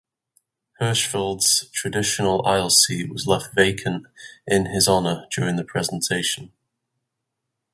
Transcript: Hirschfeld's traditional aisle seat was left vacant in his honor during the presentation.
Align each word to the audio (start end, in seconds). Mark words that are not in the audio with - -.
Hirschfeld's 0.81 1.69
traditional 1.69 2.43
aisle 2.47 2.71
seat 2.71 3.11
was 3.13 3.27
left 3.27 3.53
vacant 3.53 4.07
in 4.47 4.65
his 4.65 4.87
honor 4.87 5.27
during 5.29 5.57
the 5.57 5.63
presentation. 5.63 6.51